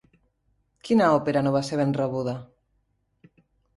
[0.87, 2.37] Quina òpera no va ser ben rebuda?